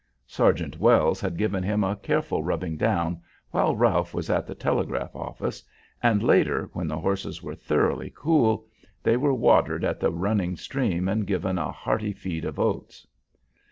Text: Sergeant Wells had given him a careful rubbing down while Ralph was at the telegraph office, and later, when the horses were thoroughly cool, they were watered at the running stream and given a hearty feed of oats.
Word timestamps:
Sergeant 0.25 0.79
Wells 0.79 1.21
had 1.21 1.37
given 1.37 1.61
him 1.61 1.83
a 1.83 1.95
careful 1.95 2.41
rubbing 2.43 2.75
down 2.75 3.21
while 3.51 3.75
Ralph 3.75 4.15
was 4.15 4.31
at 4.31 4.47
the 4.47 4.55
telegraph 4.55 5.15
office, 5.15 5.61
and 6.01 6.23
later, 6.23 6.71
when 6.73 6.87
the 6.87 6.97
horses 6.97 7.43
were 7.43 7.53
thoroughly 7.53 8.11
cool, 8.15 8.65
they 9.03 9.15
were 9.15 9.31
watered 9.35 9.83
at 9.83 9.99
the 9.99 10.11
running 10.11 10.57
stream 10.57 11.07
and 11.07 11.27
given 11.27 11.59
a 11.59 11.71
hearty 11.71 12.13
feed 12.13 12.45
of 12.45 12.57
oats. 12.57 13.05